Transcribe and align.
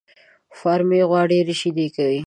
فارمي 0.59 0.99
غوا 1.09 1.21
ډېري 1.31 1.55
شيدې 1.61 1.87
کوي 1.95 2.19